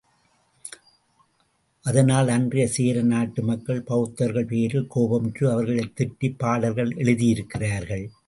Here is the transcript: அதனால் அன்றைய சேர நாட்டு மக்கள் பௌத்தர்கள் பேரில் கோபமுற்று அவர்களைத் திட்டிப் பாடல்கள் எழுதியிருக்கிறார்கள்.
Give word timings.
அதனால் 1.81 2.27
அன்றைய 2.27 2.67
சேர 2.67 3.01
நாட்டு 3.01 3.43
மக்கள் 3.43 3.81
பௌத்தர்கள் 3.81 4.45
பேரில் 4.45 4.87
கோபமுற்று 4.95 5.51
அவர்களைத் 5.51 5.93
திட்டிப் 5.95 6.37
பாடல்கள் 6.37 6.89
எழுதியிருக்கிறார்கள். 6.89 8.11